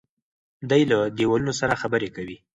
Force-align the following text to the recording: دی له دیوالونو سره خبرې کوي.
دی 0.69 0.81
له 0.91 0.97
دیوالونو 1.17 1.53
سره 1.61 1.79
خبرې 1.81 2.09
کوي. 2.15 2.37